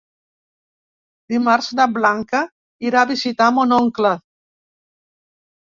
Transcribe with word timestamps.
Dimarts 1.33 1.69
na 1.81 1.87
Blanca 1.99 2.41
irà 2.91 3.05
a 3.05 3.13
visitar 3.15 3.53
mon 3.61 3.81
oncle. 3.83 4.19